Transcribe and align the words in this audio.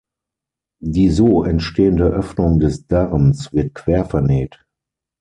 Die 0.83 1.11
so 1.11 1.43
entstehende 1.43 2.05
Öffnung 2.07 2.57
des 2.59 2.87
Darms 2.87 3.53
wird 3.53 3.75
quer 3.75 4.03
vernäht. 4.03 4.65